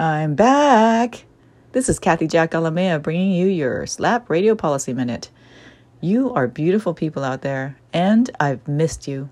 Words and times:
I'm 0.00 0.34
back. 0.34 1.26
This 1.72 1.90
is 1.90 1.98
Kathy 1.98 2.26
Jack 2.26 2.52
Alamea 2.52 3.02
bringing 3.02 3.32
you 3.32 3.48
your 3.48 3.84
Slap 3.84 4.30
Radio 4.30 4.54
Policy 4.54 4.94
Minute. 4.94 5.28
You 6.00 6.32
are 6.32 6.48
beautiful 6.48 6.94
people 6.94 7.22
out 7.22 7.42
there, 7.42 7.76
and 7.92 8.30
I've 8.40 8.66
missed 8.66 9.06
you. 9.06 9.28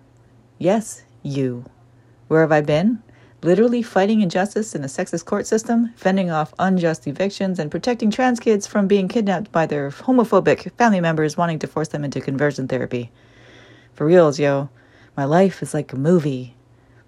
Yes, 0.59 1.05
you. 1.23 1.65
Where 2.27 2.43
have 2.43 2.53
I 2.53 2.61
been? 2.61 3.03
Literally 3.43 3.81
fighting 3.81 4.21
injustice 4.21 4.75
in 4.75 4.85
a 4.85 4.89
sexist 4.89 5.25
court 5.25 5.47
system, 5.47 5.95
fending 5.97 6.31
off 6.31 6.53
unjust 6.59 7.07
evictions, 7.07 7.59
and 7.59 7.71
protecting 7.71 8.11
trans 8.11 8.39
kids 8.39 8.67
from 8.67 8.87
being 8.87 9.09
kidnapped 9.09 9.51
by 9.51 9.65
their 9.65 9.91
homophobic 9.91 10.71
family 10.77 11.01
members 11.01 11.39
wanting 11.39 11.59
to 11.61 11.67
force 11.67 11.89
them 11.89 12.05
into 12.05 12.21
conversion 12.21 12.69
therapy. 12.69 13.11
For 13.95 14.05
reals, 14.05 14.39
yo, 14.39 14.69
my 15.17 15.25
life 15.25 15.63
is 15.63 15.73
like 15.73 15.95
a 15.95 15.97
movie. 15.97 16.57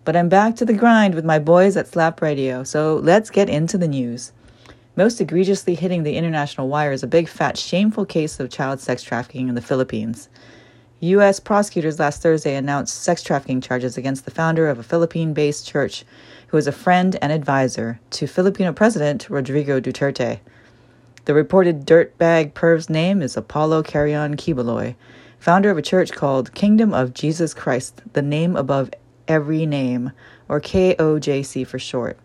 But 0.02 0.16
I'm 0.16 0.30
back 0.30 0.56
to 0.56 0.64
the 0.64 0.72
grind 0.72 1.14
with 1.14 1.26
my 1.26 1.38
boys 1.38 1.76
at 1.76 1.86
Slap 1.86 2.22
Radio, 2.22 2.64
so 2.64 2.96
let's 2.96 3.28
get 3.28 3.50
into 3.50 3.76
the 3.76 3.86
news. 3.86 4.32
Most 4.96 5.20
egregiously 5.20 5.74
hitting 5.74 6.04
the 6.04 6.16
international 6.16 6.68
wire 6.68 6.92
is 6.92 7.02
a 7.02 7.06
big, 7.06 7.28
fat, 7.28 7.58
shameful 7.58 8.06
case 8.06 8.40
of 8.40 8.48
child 8.48 8.80
sex 8.80 9.02
trafficking 9.02 9.50
in 9.50 9.54
the 9.54 9.60
Philippines. 9.60 10.30
U.S. 11.00 11.38
prosecutors 11.38 11.98
last 11.98 12.22
Thursday 12.22 12.56
announced 12.56 13.02
sex 13.02 13.22
trafficking 13.22 13.60
charges 13.60 13.98
against 13.98 14.24
the 14.24 14.30
founder 14.30 14.70
of 14.70 14.78
a 14.78 14.82
Philippine 14.82 15.34
based 15.34 15.68
church 15.68 16.06
who 16.46 16.56
is 16.56 16.66
a 16.66 16.72
friend 16.72 17.18
and 17.20 17.30
advisor 17.30 18.00
to 18.10 18.26
Filipino 18.26 18.72
President 18.72 19.28
Rodrigo 19.28 19.80
Duterte. 19.80 20.40
The 21.26 21.34
reported 21.34 21.84
dirtbag 21.84 22.54
perv's 22.54 22.88
name 22.88 23.20
is 23.20 23.36
Apollo 23.36 23.82
Carreon 23.82 24.38
Quiboloy, 24.38 24.94
founder 25.38 25.70
of 25.70 25.76
a 25.76 25.82
church 25.82 26.12
called 26.12 26.54
Kingdom 26.54 26.94
of 26.94 27.12
Jesus 27.12 27.52
Christ, 27.52 28.00
the 28.14 28.22
name 28.22 28.56
above 28.56 28.90
every 29.30 29.64
name, 29.64 30.10
or 30.48 30.60
KOJC 30.60 31.64
for 31.64 31.78
short. 31.78 32.18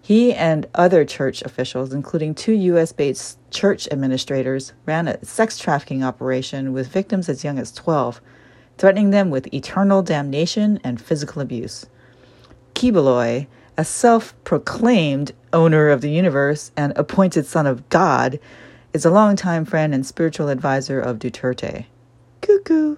He 0.00 0.32
and 0.32 0.66
other 0.74 1.04
church 1.04 1.42
officials, 1.42 1.92
including 1.92 2.34
two 2.34 2.52
U.S. 2.52 2.90
based 2.90 3.38
church 3.50 3.86
administrators, 3.92 4.72
ran 4.86 5.06
a 5.06 5.22
sex 5.24 5.58
trafficking 5.58 6.02
operation 6.02 6.72
with 6.72 6.88
victims 6.88 7.28
as 7.28 7.44
young 7.44 7.58
as 7.58 7.70
12, 7.70 8.20
threatening 8.78 9.10
them 9.10 9.28
with 9.28 9.52
eternal 9.52 10.02
damnation 10.02 10.80
and 10.82 11.00
physical 11.00 11.42
abuse. 11.42 11.86
Quiboloy, 12.74 13.46
a 13.76 13.84
self 13.84 14.34
proclaimed 14.42 15.32
owner 15.52 15.90
of 15.90 16.00
the 16.00 16.10
universe 16.10 16.72
and 16.76 16.94
appointed 16.96 17.44
son 17.44 17.66
of 17.66 17.88
God, 17.90 18.40
is 18.94 19.04
a 19.04 19.10
longtime 19.10 19.66
friend 19.66 19.94
and 19.94 20.06
spiritual 20.06 20.48
advisor 20.48 20.98
of 20.98 21.18
Duterte. 21.18 21.84
Cuckoo! 22.40 22.96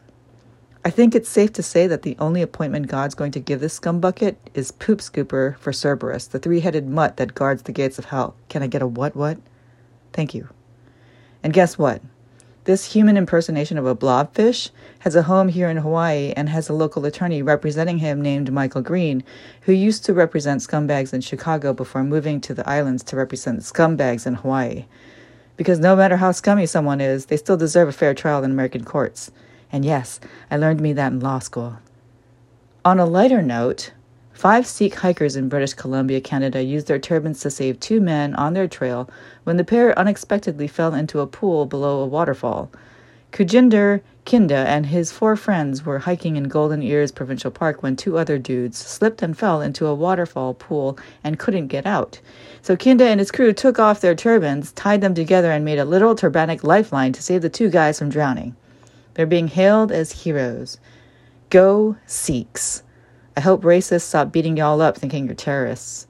I 0.86 0.90
think 0.90 1.14
it's 1.14 1.30
safe 1.30 1.50
to 1.54 1.62
say 1.62 1.86
that 1.86 2.02
the 2.02 2.14
only 2.18 2.42
appointment 2.42 2.88
God's 2.88 3.14
going 3.14 3.32
to 3.32 3.40
give 3.40 3.60
this 3.60 3.80
scumbucket 3.80 4.36
is 4.52 4.70
Poop 4.70 4.98
Scooper 4.98 5.56
for 5.56 5.72
Cerberus, 5.72 6.26
the 6.26 6.38
three 6.38 6.60
headed 6.60 6.86
mutt 6.86 7.16
that 7.16 7.34
guards 7.34 7.62
the 7.62 7.72
gates 7.72 7.98
of 7.98 8.04
hell. 8.04 8.36
Can 8.50 8.62
I 8.62 8.66
get 8.66 8.82
a 8.82 8.86
what 8.86 9.16
what? 9.16 9.38
Thank 10.12 10.34
you. 10.34 10.50
And 11.42 11.54
guess 11.54 11.78
what? 11.78 12.02
This 12.64 12.92
human 12.92 13.16
impersonation 13.16 13.78
of 13.78 13.86
a 13.86 13.96
blobfish 13.96 14.68
has 14.98 15.16
a 15.16 15.22
home 15.22 15.48
here 15.48 15.70
in 15.70 15.78
Hawaii 15.78 16.34
and 16.36 16.50
has 16.50 16.68
a 16.68 16.74
local 16.74 17.06
attorney 17.06 17.40
representing 17.40 17.98
him 17.98 18.20
named 18.20 18.52
Michael 18.52 18.82
Green, 18.82 19.24
who 19.62 19.72
used 19.72 20.04
to 20.04 20.12
represent 20.12 20.60
scumbags 20.60 21.14
in 21.14 21.22
Chicago 21.22 21.72
before 21.72 22.04
moving 22.04 22.42
to 22.42 22.52
the 22.52 22.68
islands 22.68 23.02
to 23.04 23.16
represent 23.16 23.60
scumbags 23.60 24.26
in 24.26 24.34
Hawaii. 24.34 24.84
Because 25.56 25.78
no 25.78 25.96
matter 25.96 26.18
how 26.18 26.32
scummy 26.32 26.66
someone 26.66 27.00
is, 27.00 27.26
they 27.26 27.38
still 27.38 27.56
deserve 27.56 27.88
a 27.88 27.92
fair 27.92 28.12
trial 28.12 28.44
in 28.44 28.50
American 28.50 28.84
courts. 28.84 29.30
And 29.74 29.84
yes, 29.84 30.20
I 30.52 30.56
learned 30.56 30.80
me 30.80 30.92
that 30.92 31.10
in 31.10 31.18
law 31.18 31.40
school. 31.40 31.78
On 32.84 33.00
a 33.00 33.04
lighter 33.04 33.42
note, 33.42 33.90
five 34.32 34.68
Sikh 34.68 34.94
hikers 34.94 35.34
in 35.34 35.48
British 35.48 35.74
Columbia, 35.74 36.20
Canada, 36.20 36.62
used 36.62 36.86
their 36.86 37.00
turbans 37.00 37.40
to 37.40 37.50
save 37.50 37.80
two 37.80 38.00
men 38.00 38.36
on 38.36 38.54
their 38.54 38.68
trail 38.68 39.10
when 39.42 39.56
the 39.56 39.64
pair 39.64 39.98
unexpectedly 39.98 40.68
fell 40.68 40.94
into 40.94 41.18
a 41.18 41.26
pool 41.26 41.66
below 41.66 41.98
a 41.98 42.06
waterfall. 42.06 42.70
Kuljinder 43.32 44.00
Kinda 44.24 44.54
and 44.54 44.86
his 44.86 45.10
four 45.10 45.34
friends 45.34 45.84
were 45.84 45.98
hiking 45.98 46.36
in 46.36 46.44
Golden 46.44 46.80
Ears 46.80 47.10
Provincial 47.10 47.50
Park 47.50 47.82
when 47.82 47.96
two 47.96 48.16
other 48.16 48.38
dudes 48.38 48.78
slipped 48.78 49.22
and 49.22 49.36
fell 49.36 49.60
into 49.60 49.88
a 49.88 49.94
waterfall 49.96 50.54
pool 50.54 50.96
and 51.24 51.36
couldn't 51.36 51.66
get 51.66 51.84
out. 51.84 52.20
So 52.62 52.76
Kinda 52.76 53.06
and 53.06 53.18
his 53.18 53.32
crew 53.32 53.52
took 53.52 53.80
off 53.80 54.00
their 54.00 54.14
turbans, 54.14 54.70
tied 54.70 55.00
them 55.00 55.14
together, 55.14 55.50
and 55.50 55.64
made 55.64 55.80
a 55.80 55.84
little 55.84 56.14
turbanic 56.14 56.62
lifeline 56.62 57.12
to 57.14 57.22
save 57.24 57.42
the 57.42 57.48
two 57.48 57.68
guys 57.68 57.98
from 57.98 58.08
drowning. 58.08 58.54
They're 59.14 59.26
being 59.26 59.48
hailed 59.48 59.90
as 59.92 60.22
heroes. 60.24 60.78
Go 61.50 61.96
Sikhs. 62.06 62.82
I 63.36 63.40
hope 63.40 63.62
racists 63.62 64.02
stop 64.02 64.32
beating 64.32 64.56
y'all 64.56 64.80
up 64.80 64.96
thinking 64.96 65.26
you're 65.26 65.34
terrorists. 65.34 66.06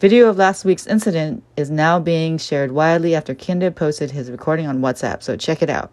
Video 0.00 0.28
of 0.28 0.36
last 0.36 0.64
week's 0.64 0.86
incident 0.86 1.42
is 1.56 1.70
now 1.70 1.98
being 1.98 2.38
shared 2.38 2.70
widely 2.70 3.16
after 3.16 3.34
Kinda 3.34 3.72
posted 3.72 4.12
his 4.12 4.30
recording 4.30 4.68
on 4.68 4.78
WhatsApp, 4.78 5.22
so 5.24 5.36
check 5.36 5.62
it 5.62 5.70
out. 5.70 5.92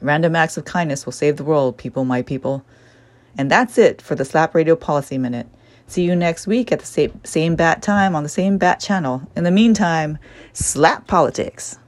Random 0.00 0.34
acts 0.34 0.56
of 0.56 0.64
kindness 0.64 1.06
will 1.06 1.12
save 1.12 1.36
the 1.36 1.44
world, 1.44 1.76
people, 1.76 2.04
my 2.04 2.22
people. 2.22 2.64
And 3.36 3.50
that's 3.50 3.78
it 3.78 4.02
for 4.02 4.16
the 4.16 4.24
Slap 4.24 4.54
Radio 4.54 4.74
Policy 4.74 5.18
Minute. 5.18 5.46
See 5.86 6.02
you 6.02 6.14
next 6.14 6.46
week 6.46 6.70
at 6.72 6.80
the 6.80 6.86
same, 6.86 7.20
same 7.24 7.56
bat 7.56 7.82
time 7.82 8.14
on 8.14 8.22
the 8.22 8.28
same 8.28 8.58
bat 8.58 8.80
channel. 8.80 9.22
In 9.36 9.44
the 9.44 9.50
meantime, 9.50 10.18
slap 10.52 11.06
politics. 11.06 11.78